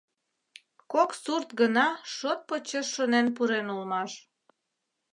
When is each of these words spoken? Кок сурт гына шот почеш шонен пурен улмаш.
Кок 0.91 1.09
сурт 1.21 1.49
гына 1.59 1.87
шот 2.15 2.39
почеш 2.47 2.87
шонен 2.95 3.27
пурен 3.35 3.67
улмаш. 3.73 4.11